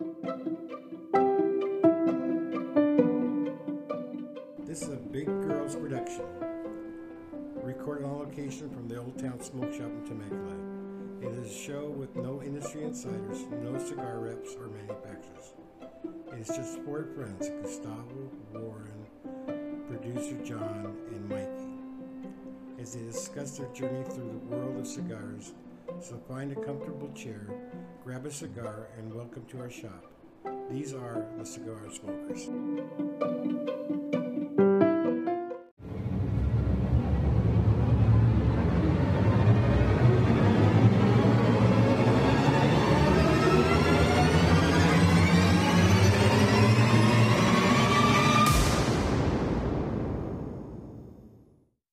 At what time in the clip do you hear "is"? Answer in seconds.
4.82-4.90, 11.36-11.50, 16.42-16.46